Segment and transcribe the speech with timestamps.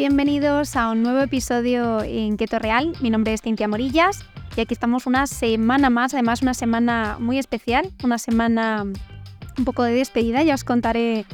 [0.00, 2.94] Bienvenidos a un nuevo episodio en Keto Real.
[3.02, 4.24] Mi nombre es Cintia Morillas
[4.56, 8.84] y aquí estamos una semana más, además una semana muy especial, una semana
[9.58, 10.42] un poco de despedida.
[10.42, 11.26] Ya os contaré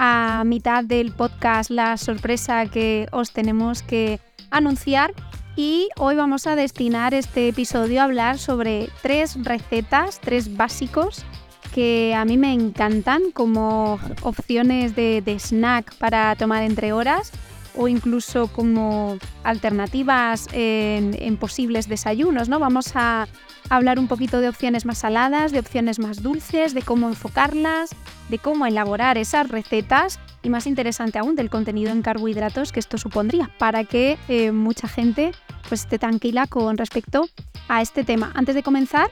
[0.00, 4.18] a mitad del podcast la sorpresa que os tenemos que
[4.50, 5.14] anunciar.
[5.54, 11.24] Y hoy vamos a destinar este episodio a hablar sobre tres recetas, tres básicos
[11.72, 17.30] que a mí me encantan como opciones de, snack para tomar entre horas
[17.78, 22.58] o incluso como alternativas en, posibles desayunos, ¿no?
[22.58, 23.28] Vamos a
[23.70, 27.90] hablar un poquito de opciones más saladas, de opciones más dulces, de cómo enfocarlas,
[28.28, 32.98] de cómo elaborar esas recetas y más interesante aún del contenido en carbohidratos que esto
[32.98, 35.30] supondría para que eh, mucha gente
[35.68, 37.28] pues esté tranquila con respecto
[37.68, 38.32] a este tema.
[38.34, 39.08] Antes de comenzar,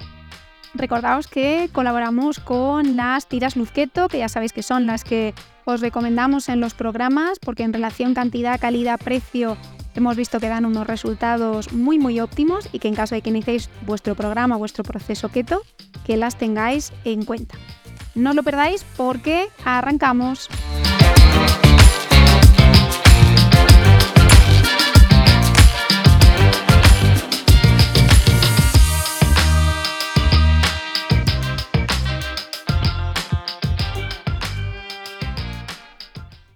[0.74, 5.80] Recordaos que colaboramos con las tiras Luzqueto, que ya sabéis que son las que os
[5.80, 9.56] recomendamos en los programas, porque en relación cantidad, calidad, precio
[9.94, 13.30] hemos visto que dan unos resultados muy muy óptimos y que en caso de que
[13.30, 15.62] iniciéis vuestro programa, vuestro proceso keto,
[16.04, 17.56] que las tengáis en cuenta.
[18.14, 20.48] No lo perdáis porque arrancamos.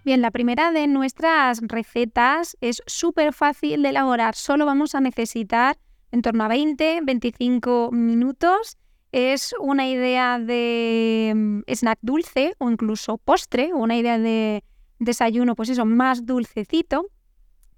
[0.02, 4.34] Bien, la primera de nuestras recetas es súper fácil de elaborar.
[4.34, 5.76] Solo vamos a necesitar
[6.10, 8.78] en torno a 20-25 minutos.
[9.12, 14.64] Es una idea de mm, snack dulce o incluso postre, una idea de
[14.98, 17.10] desayuno, pues eso, más dulcecito,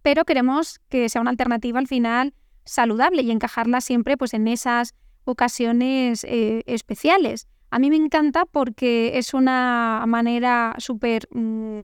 [0.03, 4.95] pero queremos que sea una alternativa al final saludable y encajarla siempre pues en esas
[5.25, 7.49] ocasiones eh, especiales.
[7.71, 11.81] A mí me encanta porque es una manera súper mm,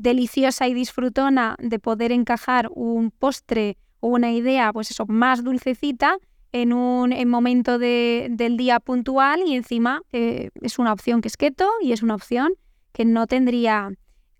[0.00, 6.16] deliciosa y disfrutona de poder encajar un postre o una idea, pues eso, más dulcecita
[6.52, 11.68] en un momento del día puntual y encima eh, es una opción que es keto
[11.80, 12.54] y es una opción
[12.92, 13.90] que no tendría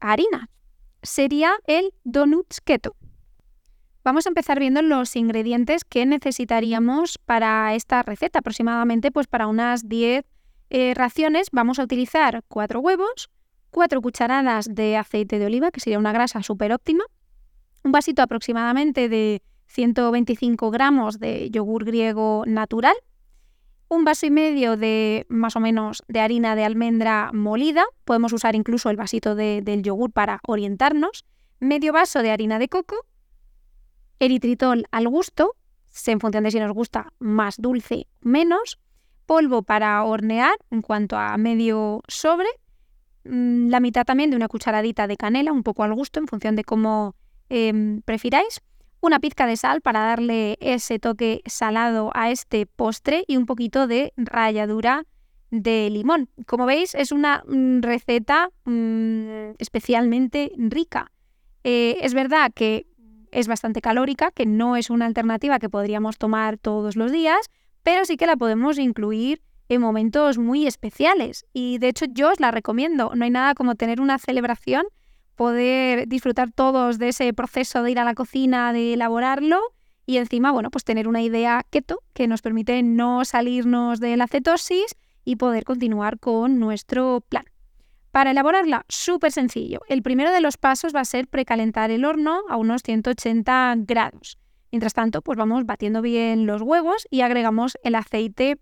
[0.00, 0.48] harina.
[1.02, 2.96] Sería el donuts keto.
[4.02, 8.40] Vamos a empezar viendo los ingredientes que necesitaríamos para esta receta.
[8.40, 10.24] Aproximadamente pues para unas 10
[10.70, 13.30] eh, raciones vamos a utilizar 4 huevos,
[13.70, 17.04] 4 cucharadas de aceite de oliva, que sería una grasa súper óptima,
[17.82, 22.96] un vasito aproximadamente de 125 gramos de yogur griego natural,
[23.88, 28.54] un vaso y medio de más o menos de harina de almendra molida, podemos usar
[28.54, 31.24] incluso el vasito del yogur para orientarnos,
[31.58, 32.96] medio vaso de harina de coco,
[34.20, 35.56] eritritol al gusto,
[36.06, 38.78] en función de si nos gusta más dulce menos,
[39.26, 42.48] polvo para hornear en cuanto a medio sobre,
[43.24, 46.64] la mitad también de una cucharadita de canela, un poco al gusto, en función de
[46.64, 47.14] cómo
[47.48, 48.60] em, prefiráis.
[49.02, 53.86] Una pizca de sal para darle ese toque salado a este postre y un poquito
[53.86, 55.06] de ralladura
[55.50, 56.28] de limón.
[56.46, 61.10] Como veis, es una mm, receta mm, especialmente rica.
[61.64, 62.86] Eh, es verdad que
[63.32, 67.50] es bastante calórica, que no es una alternativa que podríamos tomar todos los días,
[67.82, 71.46] pero sí que la podemos incluir en momentos muy especiales.
[71.54, 73.12] Y de hecho yo os la recomiendo.
[73.14, 74.84] No hay nada como tener una celebración,
[75.36, 79.60] poder disfrutar todos de ese proceso de ir a la cocina, de elaborarlo
[80.06, 84.26] y encima, bueno, pues tener una idea keto que nos permite no salirnos de la
[84.26, 87.44] cetosis y poder continuar con nuestro plan.
[88.10, 89.82] Para elaborarla, súper sencillo.
[89.88, 94.36] El primero de los pasos va a ser precalentar el horno a unos 180 grados.
[94.72, 98.58] Mientras tanto, pues vamos batiendo bien los huevos y agregamos el aceite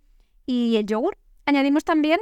[0.49, 1.17] y el yogur.
[1.45, 2.21] Añadimos también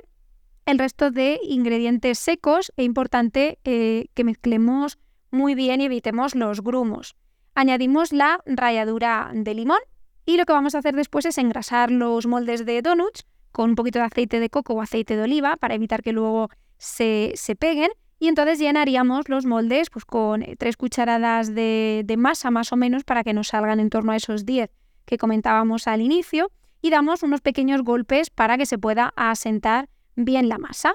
[0.67, 4.99] el resto de ingredientes secos e importante eh, que mezclemos
[5.31, 7.15] muy bien y evitemos los grumos.
[7.55, 9.79] Añadimos la ralladura de limón
[10.27, 13.77] y lo que vamos a hacer después es engrasar los moldes de donuts con un
[13.77, 17.91] poquito de aceite de coco o aceite de oliva para evitar que luego se, peguen
[18.19, 23.05] y entonces llenaríamos los moldes pues, con tres cucharadas de, de masa más o menos
[23.05, 24.69] para que nos salgan en torno a esos 10
[25.05, 26.51] que comentábamos al inicio
[26.83, 30.95] y damos unos pequeños golpes para que se pueda asentar bien la masa.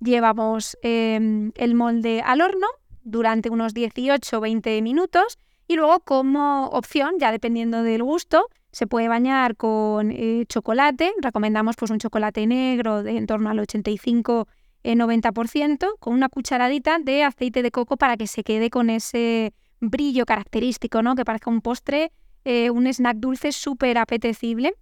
[0.00, 2.66] Llevamos em, el molde al horno
[3.02, 5.38] durante unos 18-20 minutos
[5.68, 11.12] y luego como opción, ya dependiendo del gusto, se puede bañar con eh, chocolate.
[11.22, 14.46] Recomendamos pues un chocolate negro de en torno al 85-90%
[14.84, 20.26] eh, con una cucharadita de aceite de coco para que se quede con ese brillo
[20.26, 21.14] característico, ¿no?
[21.14, 22.12] que parezca un postre
[22.46, 24.74] eh, un snack dulce súper apetecible.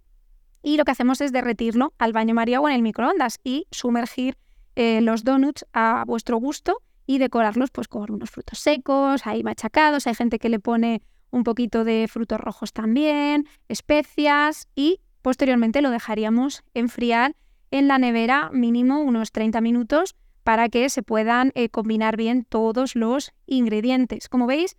[0.61, 4.37] Y lo que hacemos es derretirlo al baño María o en el microondas y sumergir
[4.75, 10.05] eh, los donuts a vuestro gusto y decorarlos pues con unos frutos secos, ahí machacados,
[10.05, 11.01] hay gente que le pone
[11.31, 17.35] un poquito de frutos rojos también, especias y posteriormente lo dejaríamos enfriar
[17.71, 22.95] en la nevera mínimo unos 30 minutos para que se puedan eh, combinar bien todos
[22.95, 24.29] los ingredientes.
[24.29, 24.77] Como veis,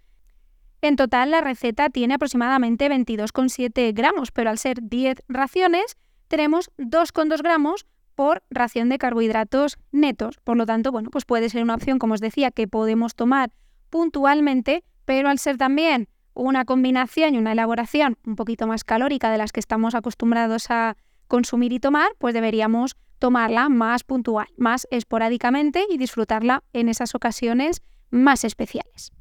[0.86, 5.96] en total la receta tiene aproximadamente 22,7 gramos, pero al ser 10 raciones
[6.28, 10.38] tenemos 2,2 gramos por ración de carbohidratos netos.
[10.42, 13.50] Por lo tanto, bueno, pues puede ser una opción, como os decía, que podemos tomar
[13.90, 19.38] puntualmente, pero al ser también una combinación y una elaboración un poquito más calórica de
[19.38, 20.96] las que estamos acostumbrados a
[21.28, 27.82] consumir y tomar, pues deberíamos tomarla más puntual, más esporádicamente y disfrutarla en esas ocasiones
[28.10, 29.15] más especiales.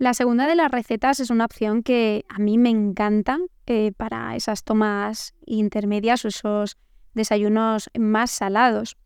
[0.00, 3.36] La segunda de las recetas es una opción que a mí me encanta
[3.66, 6.78] eh, para esas tomas intermedias o esos
[7.12, 8.96] desayunos más salados.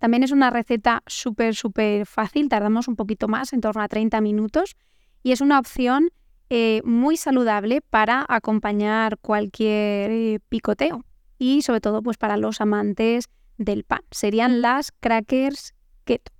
[0.00, 4.20] También es una receta súper, súper fácil, tardamos un poquito más, en torno a 30
[4.22, 4.74] minutos,
[5.22, 6.10] y es una opción
[6.50, 11.04] eh, muy saludable para acompañar cualquier eh, picoteo
[11.38, 13.26] y sobre todo pues para los amantes
[13.56, 14.00] del pan.
[14.10, 16.32] Serían las crackers keto.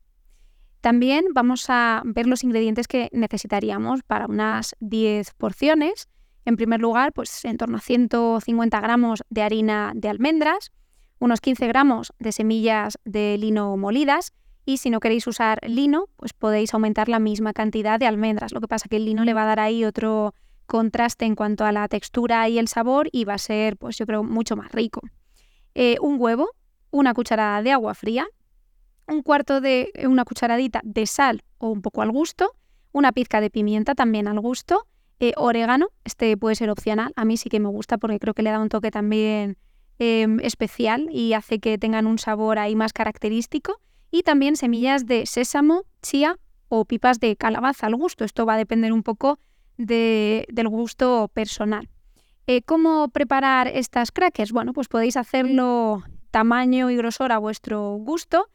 [0.84, 6.10] También vamos a ver los ingredientes que necesitaríamos para unas 10 porciones.
[6.44, 10.72] En primer lugar, pues en torno a 150 gramos de harina de almendras,
[11.19, 14.34] unos 15 gramos de semillas de lino molidas
[14.66, 18.52] y si no queréis usar lino, pues podéis aumentar la misma cantidad de almendras.
[18.52, 20.34] Lo que pasa que el lino le va a dar ahí otro
[20.66, 24.04] contraste en cuanto a la textura y el sabor y va a ser, pues yo
[24.04, 25.00] creo, mucho más rico.
[25.75, 26.50] Eh, un huevo,
[26.90, 28.26] una cucharada de agua fría,
[29.06, 32.53] un cuarto de una cucharadita de sal o un poco al gusto,
[32.93, 34.87] una pizca de pimienta también al gusto,
[35.21, 38.43] eh, orégano, este puede ser opcional, a mí sí que me gusta porque creo que
[38.43, 39.56] le da un toque también
[40.01, 43.81] Em, especial y hace que tengan un sabor ahí más característico.
[44.11, 46.37] Y también semillas de sésamo, chía
[46.69, 48.25] o pipas de calabaza al gusto.
[48.25, 49.39] Esto va a depender un poco
[49.77, 51.89] del gusto personal.
[52.47, 54.53] Eh, ¿Cómo preparar estas crackers?
[54.53, 58.49] Bueno, pues podéis hacerlo tamaño y grosor a vuestro gusto.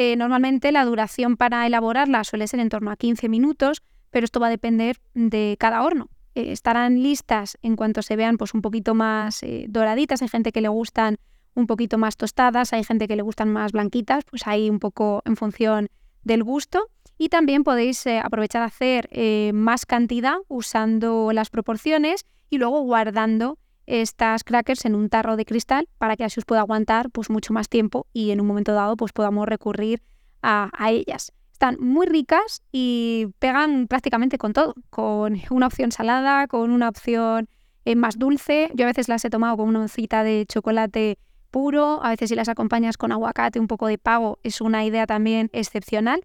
[0.00, 4.38] Eh, normalmente la duración para elaborarla suele ser en torno a 15 minutos, pero esto
[4.38, 6.08] va a depender de cada horno.
[6.36, 10.22] Eh, estarán listas en cuanto se vean pues un poquito más eh, doraditas.
[10.22, 11.16] Hay gente que le gustan
[11.54, 15.20] un poquito más tostadas, hay gente que le gustan más blanquitas, pues ahí un poco
[15.24, 15.88] en función
[16.22, 16.86] del gusto.
[17.18, 19.10] Y también podéis aprovechar a hacer
[19.52, 25.88] más cantidad usando las proporciones y luego guardando estas crackers en un tarro de cristal
[25.98, 28.96] para que así os pueda aguantar pues mucho más tiempo y en un momento dado
[28.96, 30.02] pues podamos recurrir
[30.42, 31.32] a ellas.
[31.58, 37.48] Están muy ricas y pegan prácticamente con todo, con una opción salada, con una opción
[37.84, 38.70] eh, más dulce.
[38.74, 41.18] Yo a veces las he tomado con una oncita de chocolate
[41.50, 45.06] puro, a veces si las acompañas con aguacate, un poco de pavo, es una idea
[45.08, 46.20] también excepcional.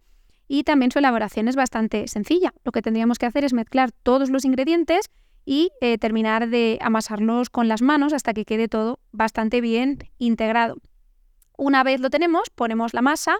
[0.47, 2.53] Y también su elaboración es bastante sencilla.
[2.63, 5.09] Lo que tendríamos que hacer es mezclar todos los ingredientes
[5.45, 10.77] y eh, terminar de amasarlos con las manos hasta que quede todo bastante bien integrado.
[11.57, 13.37] Una vez lo tenemos, ponemos la masa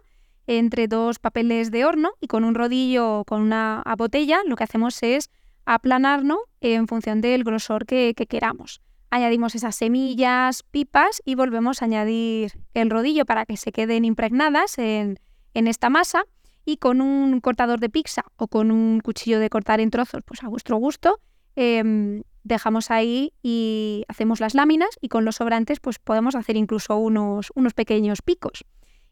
[0.48, 4.64] entre dos papeles de horno y con un rodillo o con una botella lo que
[4.64, 5.30] hacemos es
[5.66, 8.82] aplanarlo en función del grosor que, queramos.
[9.10, 14.78] Añadimos esas semillas, pipas y volvemos a añadir el rodillo para que se queden impregnadas
[14.78, 15.20] en,
[15.54, 16.24] esta masa
[16.66, 20.44] y con un cortador de pizza o con un cuchillo de cortar en trozos, pues
[20.44, 21.20] a vuestro gusto,
[21.56, 26.98] em, dejamos ahí y hacemos las láminas y con los sobrantes pues podemos hacer incluso
[26.98, 28.66] unos, unos pequeños picos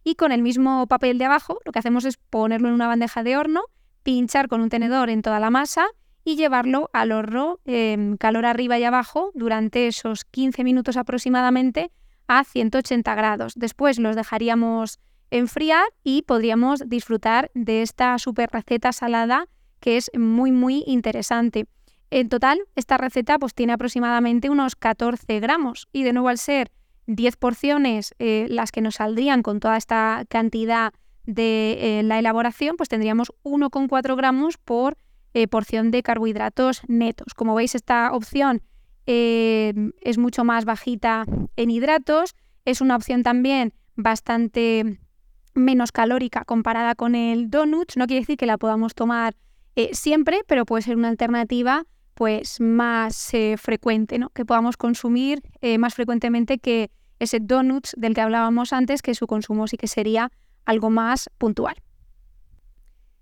[0.04, 3.24] y con el mismo papel de abajo lo que hacemos es ponerlo en una bandeja
[3.24, 3.62] de horno,
[4.04, 5.86] pinchar con un tenedor en toda la masa
[6.24, 11.92] y llevarlo al horno en calor arriba y abajo durante esos 15 minutos aproximadamente
[12.28, 13.54] a 180 grados.
[13.56, 15.00] Después los dejaríamos
[15.32, 19.48] enfriar y podríamos disfrutar de esta super receta salada
[19.80, 21.68] que es muy muy interesante.
[22.12, 26.70] En total, esta receta pues tiene aproximadamente unos 14 gramos y de nuevo al ser
[27.08, 30.92] 10 porciones eh, las que nos saldrían con toda esta cantidad
[31.26, 34.98] de eh, la elaboración, pues tendríamos 1,4 gramos por
[35.34, 37.34] eh, porción de carbohidratos netos.
[37.34, 38.62] Como veis, esta opción
[39.06, 41.26] es mucho más bajita
[41.58, 45.00] en hidratos, es una opción también bastante
[45.54, 47.94] menos calórica comparada con el donut.
[47.98, 49.36] No quiere decir que la podamos tomar
[49.92, 51.86] siempre, pero puede ser una alternativa
[52.22, 54.30] pues más frecuente, ¿no?
[54.30, 55.42] que podamos consumir
[55.80, 60.32] más frecuentemente que ese donuts del que hablábamos antes, que su consumo sí que sería
[60.64, 61.78] algo más puntual.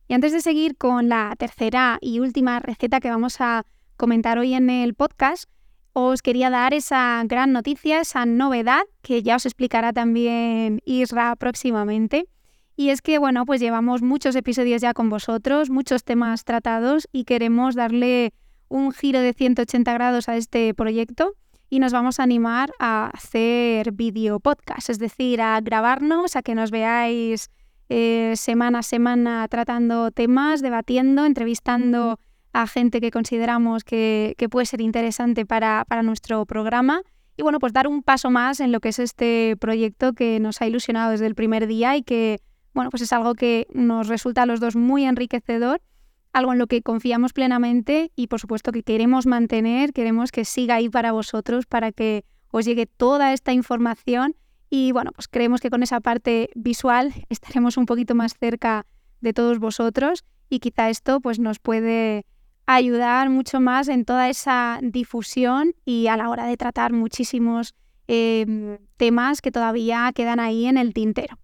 [0.09, 3.65] Y antes de seguir con la tercera y última receta que vamos a
[3.95, 5.49] comentar hoy en el podcast,
[5.93, 12.27] os quería dar esa gran noticia, esa novedad que ya os explicará también Isra próximamente.
[12.75, 17.23] Y es que, bueno, pues llevamos muchos episodios ya con vosotros, muchos temas tratados y
[17.23, 18.33] queremos darle
[18.69, 21.33] un giro de 180 grados a este proyecto
[21.69, 26.55] y nos vamos a animar a hacer video podcast, es decir, a grabarnos, a que
[26.55, 27.49] nos veáis
[27.89, 32.19] eh, semana a semana tratando temas, debatiendo, entrevistando
[32.53, 37.01] a gente que consideramos que, puede ser interesante para, para nuestro programa.
[37.37, 40.61] Y bueno, pues dar un paso más en lo que es este proyecto que nos
[40.61, 42.41] ha ilusionado desde el primer día y que
[42.73, 45.81] bueno, pues es algo que nos resulta a los dos muy enriquecedor,
[46.33, 50.75] algo en lo que confiamos plenamente y por supuesto que queremos mantener, queremos que siga
[50.75, 54.35] ahí para vosotros, para que os llegue toda esta información
[54.69, 58.85] y bueno, pues creemos que con esa parte visual estaremos un poquito más cerca
[59.21, 62.25] de todos vosotros y quizá esto pues nos puede
[62.65, 67.73] ayudar mucho más en toda esa difusión y a la hora de tratar muchísimos
[68.07, 71.37] em, temas que todavía quedan ahí en el tintero.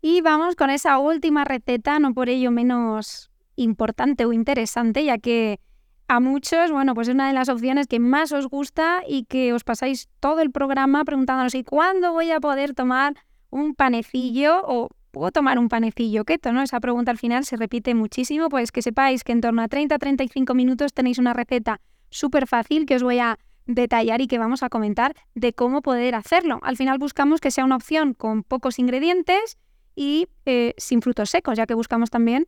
[0.00, 3.31] Y vamos con esa última receta, no por ello menos
[3.62, 5.60] importante o interesante, ya que
[6.08, 9.52] a muchos, bueno, pues es una de las opciones que más os gusta y que
[9.52, 13.14] os pasáis todo el programa preguntándonos, ¿y cuándo voy a poder tomar
[13.50, 16.52] un panecillo o puedo tomar un panecillo keto?
[16.52, 16.62] ¿no?
[16.62, 20.54] Esa pregunta al final se repite muchísimo, pues que sepáis que en torno a 30-35
[20.54, 24.68] minutos tenéis una receta súper fácil que os voy a detallar y que vamos a
[24.68, 26.58] comentar de cómo poder hacerlo.
[26.62, 29.56] Al final buscamos que sea una opción con pocos ingredientes,
[29.94, 32.46] y eh, sin frutos secos, ya que buscamos también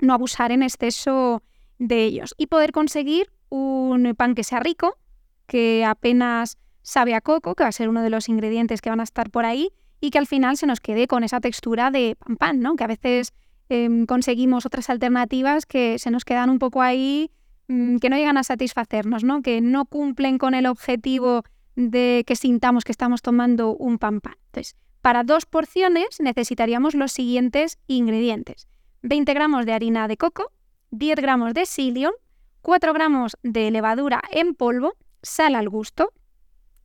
[0.00, 1.42] no abusar en exceso
[1.78, 4.98] de ellos y poder conseguir un pan que sea rico,
[5.46, 9.00] que apenas sabe a coco, que va a ser uno de los ingredientes que van
[9.00, 12.16] a estar por ahí y que al final se nos quede con esa textura de
[12.16, 12.76] pan pan, ¿no?
[12.76, 13.32] Que a veces
[13.68, 17.30] em, conseguimos otras alternativas que se nos quedan un poco ahí,
[17.68, 19.42] mm, que no llegan a satisfacernos, ¿no?
[19.42, 21.42] Que no cumplen con el objetivo
[21.76, 24.36] de que sintamos que estamos tomando un pan pan.
[24.46, 28.66] Entonces, para dos porciones necesitaríamos los siguientes ingredientes.
[29.02, 30.52] 20 gramos de harina de coco,
[30.90, 32.12] 10 gramos de psyllium,
[32.62, 36.12] 4 gramos de levadura en polvo, sal al gusto,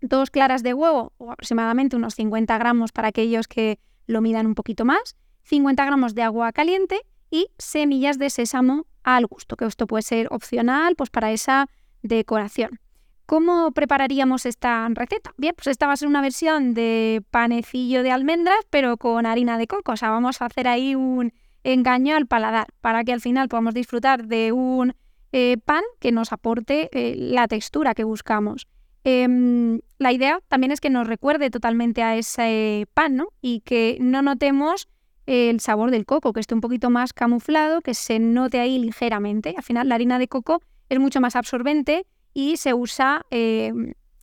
[0.01, 4.55] dos claras de huevo o aproximadamente unos 50 gramos para aquellos que lo midan un
[4.55, 7.01] poquito más, 50 gramos de agua caliente
[7.31, 11.67] y semillas de sésamo al gusto, que esto puede ser opcional pues para esa
[12.01, 12.79] decoración.
[13.25, 15.33] ¿Cómo prepararíamos esta receta?
[15.37, 19.57] Bien, pues esta va a ser una versión de panecillo de almendras, pero con harina
[19.57, 19.93] de coco.
[19.93, 23.73] O sea, vamos a hacer ahí un engaño al paladar para que al final podamos
[23.73, 24.93] disfrutar de un
[25.31, 28.67] eh, pan que nos aporte eh, la textura que buscamos.
[29.03, 33.27] Em, la idea también es que nos recuerde totalmente a ese pan, ¿no?
[33.41, 34.87] Y que no notemos
[35.25, 39.53] el sabor del coco, que esté un poquito más camuflado, que se note ahí ligeramente.
[39.57, 43.73] Al final, la harina de coco es mucho más absorbente y se usa eh,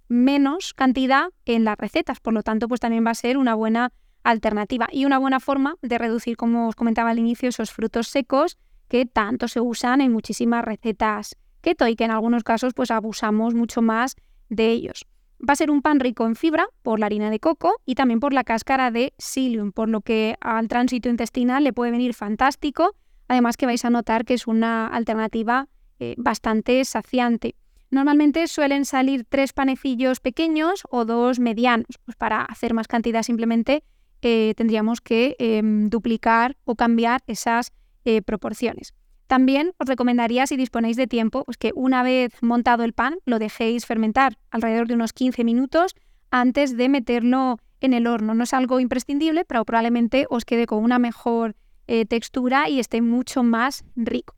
[0.08, 2.20] menos cantidad en las recetas.
[2.20, 5.76] Por lo tanto, pues también va a ser una buena alternativa y una buena forma
[5.82, 8.58] de reducir, como os comentaba al inicio, esos frutos secos
[8.88, 13.54] que tanto se usan en muchísimas recetas keto y que en algunos casos pues abusamos
[13.54, 14.16] mucho más
[14.48, 15.06] de ellos.
[15.40, 18.20] Va a ser un pan rico en fibra por la harina de coco y también
[18.20, 22.94] por la cáscara de psyllium, por lo que al tránsito intestinal le puede venir fantástico.
[23.26, 27.54] Además que vais a notar que es una alternativa eh, bastante saciante.
[27.90, 31.98] Normalmente suelen salir tres panecillos pequeños o dos medianos.
[32.04, 33.82] Pues para hacer más cantidad simplemente
[34.22, 37.72] eh, tendríamos que em, duplicar o cambiar esas
[38.04, 38.94] eh, proporciones.
[39.26, 43.38] También os recomendaría, si disponéis de tiempo, pues que una vez montado el pan lo
[43.38, 45.94] dejéis fermentar alrededor de unos 15 minutos
[46.30, 48.34] antes de meterlo en el horno.
[48.34, 51.54] No es algo imprescindible, pero probablemente os quede con una mejor
[51.86, 54.34] eh, textura y esté mucho más rico.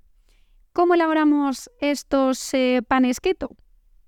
[0.73, 2.53] ¿Cómo elaboramos estos
[2.89, 3.51] panes keto?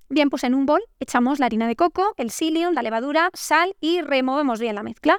[0.09, 3.75] Bien, pues en un bol echamos la harina de coco, el psyllium, la levadura, sal
[3.81, 5.19] y removemos bien la mezcla.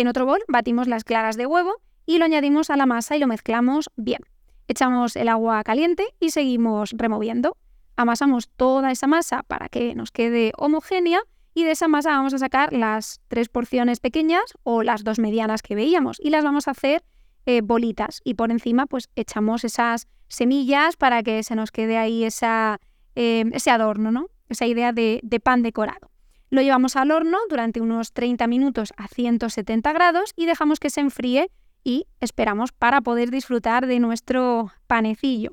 [0.00, 1.74] En otro bol batimos las claras de huevo
[2.06, 4.20] y lo añadimos a la masa y lo mezclamos bien.
[4.66, 7.58] Echamos el agua caliente y seguimos removiendo.
[7.96, 11.20] Amasamos toda esa masa para que nos quede homogénea
[11.52, 15.60] y de esa masa vamos a sacar las tres porciones pequeñas o las dos medianas
[15.60, 17.02] que veíamos y las vamos a hacer
[17.44, 22.24] eh, bolitas y por encima pues echamos esas semillas para que se nos quede ahí
[22.24, 22.80] esa,
[23.16, 24.28] eh, ese adorno, ¿no?
[24.48, 26.09] esa idea de, de pan decorado.
[26.50, 31.00] Lo llevamos al horno durante unos 30 minutos a 170 grados y dejamos que se
[31.00, 31.48] enfríe
[31.84, 35.52] y esperamos para poder disfrutar de nuestro panecillo.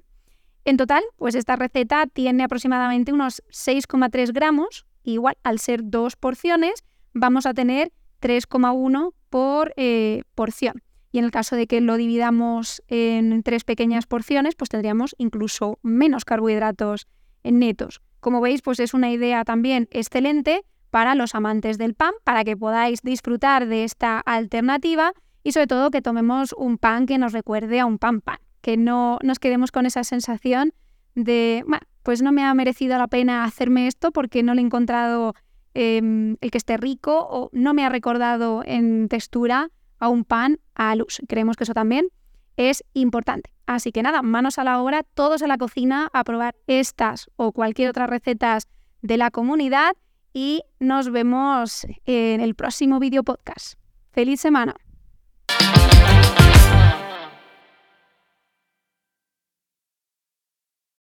[0.65, 6.83] En total, pues esta receta tiene aproximadamente unos 6,3 gramos, igual al ser dos porciones,
[7.13, 10.81] vamos a tener 3,1 por eh, porción.
[11.11, 15.77] Y en el caso de que lo dividamos en tres pequeñas porciones, pues tendríamos incluso
[15.83, 17.07] menos carbohidratos
[17.43, 18.01] netos.
[18.19, 22.58] Como veis, pues es una idea también excelente para los amantes del pan, para que
[22.58, 25.13] podáis disfrutar de esta alternativa
[25.44, 28.77] y sobre todo que tomemos un pan que nos recuerde a un pan pan, que
[28.77, 30.74] no nos quedemos con esa sensación
[31.15, 34.65] de, bueno, pues no me ha merecido la pena hacerme esto porque no le he
[34.65, 35.34] encontrado
[35.74, 40.60] em, el que esté rico o no me ha recordado en textura a un pan
[40.75, 41.20] a luz.
[41.27, 42.08] Creemos que eso también
[42.56, 43.51] es importante.
[43.65, 47.51] Así que nada, manos a la obra, todos a la cocina a probar estas o
[47.51, 48.67] cualquier otra recetas
[49.01, 49.96] de la comunidad
[50.38, 53.79] y nos vemos en el próximo video podcast.
[54.12, 54.75] ¡Feliz semana!